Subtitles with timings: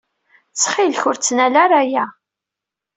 [0.51, 2.05] Ttxil-k ur ttnal ara aya.